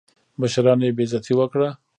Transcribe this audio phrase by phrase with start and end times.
[0.39, 1.69] مشرانو یې بېعزتي وکړه.